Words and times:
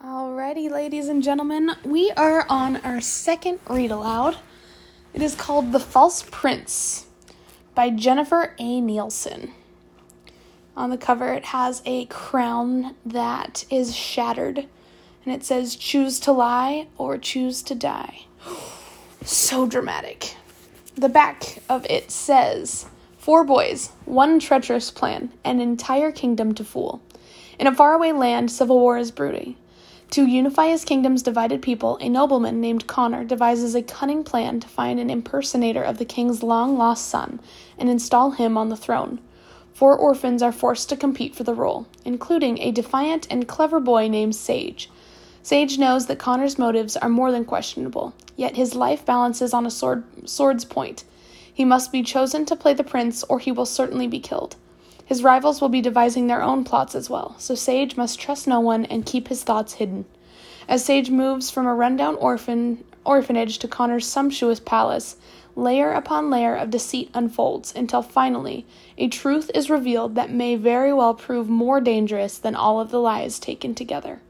Alrighty, 0.00 0.70
ladies 0.70 1.08
and 1.08 1.24
gentlemen, 1.24 1.72
we 1.84 2.12
are 2.12 2.46
on 2.48 2.76
our 2.76 3.00
second 3.00 3.58
read 3.68 3.90
aloud. 3.90 4.36
It 5.12 5.20
is 5.20 5.34
called 5.34 5.72
The 5.72 5.80
False 5.80 6.22
Prince 6.30 7.06
by 7.74 7.90
Jennifer 7.90 8.54
A. 8.60 8.80
Nielsen. 8.80 9.50
On 10.76 10.90
the 10.90 10.98
cover, 10.98 11.32
it 11.32 11.46
has 11.46 11.82
a 11.84 12.06
crown 12.06 12.94
that 13.04 13.64
is 13.70 13.96
shattered, 13.96 14.68
and 15.24 15.34
it 15.34 15.42
says, 15.42 15.74
Choose 15.74 16.20
to 16.20 16.30
lie 16.30 16.86
or 16.96 17.18
choose 17.18 17.60
to 17.62 17.74
die. 17.74 18.26
so 19.24 19.66
dramatic. 19.66 20.36
The 20.94 21.08
back 21.08 21.58
of 21.68 21.84
it 21.90 22.12
says, 22.12 22.86
Four 23.18 23.42
boys, 23.42 23.90
one 24.04 24.38
treacherous 24.38 24.92
plan, 24.92 25.32
an 25.44 25.58
entire 25.60 26.12
kingdom 26.12 26.54
to 26.54 26.62
fool. 26.62 27.02
In 27.58 27.66
a 27.66 27.74
faraway 27.74 28.12
land, 28.12 28.52
civil 28.52 28.78
war 28.78 28.96
is 28.96 29.10
brooding. 29.10 29.56
To 30.12 30.26
unify 30.26 30.68
his 30.68 30.86
kingdom's 30.86 31.22
divided 31.22 31.60
people, 31.60 31.98
a 32.00 32.08
nobleman 32.08 32.62
named 32.62 32.86
Conner 32.86 33.24
devises 33.24 33.74
a 33.74 33.82
cunning 33.82 34.24
plan 34.24 34.58
to 34.60 34.66
find 34.66 34.98
an 34.98 35.10
impersonator 35.10 35.82
of 35.82 35.98
the 35.98 36.06
king's 36.06 36.42
long 36.42 36.78
lost 36.78 37.08
son 37.08 37.40
and 37.76 37.90
install 37.90 38.30
him 38.30 38.56
on 38.56 38.70
the 38.70 38.76
throne. 38.76 39.20
Four 39.74 39.96
orphans 39.96 40.42
are 40.42 40.50
forced 40.50 40.88
to 40.88 40.96
compete 40.96 41.36
for 41.36 41.44
the 41.44 41.54
role, 41.54 41.86
including 42.06 42.58
a 42.58 42.72
defiant 42.72 43.26
and 43.30 43.46
clever 43.46 43.80
boy 43.80 44.08
named 44.08 44.34
Sage. 44.34 44.90
Sage 45.42 45.78
knows 45.78 46.06
that 46.06 46.18
Conner's 46.18 46.58
motives 46.58 46.96
are 46.96 47.10
more 47.10 47.30
than 47.30 47.44
questionable, 47.44 48.14
yet 48.34 48.56
his 48.56 48.74
life 48.74 49.04
balances 49.04 49.52
on 49.52 49.66
a 49.66 49.70
sword, 49.70 50.04
sword's 50.28 50.64
point. 50.64 51.04
He 51.52 51.66
must 51.66 51.92
be 51.92 52.02
chosen 52.02 52.46
to 52.46 52.56
play 52.56 52.72
the 52.72 52.82
prince, 52.82 53.24
or 53.24 53.38
he 53.38 53.52
will 53.52 53.66
certainly 53.66 54.08
be 54.08 54.20
killed. 54.20 54.56
His 55.08 55.22
rivals 55.22 55.62
will 55.62 55.70
be 55.70 55.80
devising 55.80 56.26
their 56.26 56.42
own 56.42 56.64
plots 56.64 56.94
as 56.94 57.08
well, 57.08 57.34
so 57.38 57.54
Sage 57.54 57.96
must 57.96 58.20
trust 58.20 58.46
no 58.46 58.60
one 58.60 58.84
and 58.84 59.06
keep 59.06 59.28
his 59.28 59.42
thoughts 59.42 59.72
hidden. 59.72 60.04
As 60.68 60.84
Sage 60.84 61.08
moves 61.08 61.50
from 61.50 61.66
a 61.66 61.74
rundown 61.74 62.14
orphan 62.16 62.84
orphanage 63.06 63.58
to 63.60 63.68
Conner's 63.68 64.06
sumptuous 64.06 64.60
palace, 64.60 65.16
layer 65.56 65.92
upon 65.92 66.28
layer 66.28 66.54
of 66.54 66.68
deceit 66.68 67.08
unfolds 67.14 67.72
until 67.74 68.02
finally 68.02 68.66
a 68.98 69.08
truth 69.08 69.50
is 69.54 69.70
revealed 69.70 70.14
that 70.14 70.30
may 70.30 70.56
very 70.56 70.92
well 70.92 71.14
prove 71.14 71.48
more 71.48 71.80
dangerous 71.80 72.36
than 72.36 72.54
all 72.54 72.78
of 72.78 72.90
the 72.90 73.00
lies 73.00 73.38
taken 73.38 73.74
together. 73.74 74.20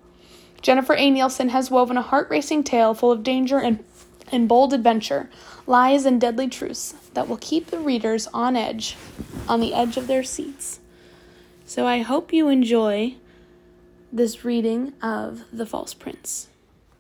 Jennifer 0.63 0.95
A. 0.95 1.11
Nielsen 1.11 1.49
has 1.49 1.73
woven 1.73 1.97
a 1.97 2.03
heart 2.03 2.31
racing 2.31 2.63
tale 2.63 2.95
full 2.95 3.11
of 3.11 3.25
danger 3.25 3.59
and, 3.59 3.85
and 4.31 4.47
bold 4.47 4.73
adventure, 4.73 5.29
lies, 5.67 6.05
and 6.05 6.21
deadly 6.21 6.47
truths 6.47 6.95
that 7.15 7.29
will 7.29 7.39
keep 7.39 7.67
the 7.67 7.81
readers 7.81 8.29
on 8.29 8.55
edge 8.55 8.95
on 9.49 9.61
the 9.61 9.75
edge 9.75 9.97
of 9.97 10.07
their 10.07 10.23
seats. 10.23 10.81
So 11.65 11.87
I 11.87 12.01
hope 12.01 12.33
you 12.33 12.49
enjoy 12.49 13.17
this 14.13 14.45
reading 14.45 14.93
of 15.03 15.45
The 15.53 15.67
False 15.67 15.95
Prince. 15.95 16.49